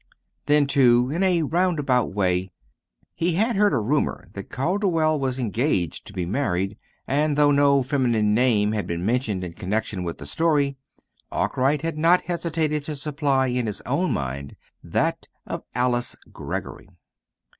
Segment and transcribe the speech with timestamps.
[0.47, 2.49] Then, too, in a round about way
[3.13, 6.75] he had heard a rumor that Calderwell was engaged to be married;
[7.07, 10.75] and, though no feminine name had been mentioned in connection with the story,
[11.31, 16.89] Arkwright had not hesitated to supply in his own mind that of Alice Greggory.